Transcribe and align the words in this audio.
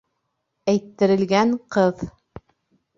Әйттерелгән 0.73 1.55
ҡыҙ. 1.77 2.05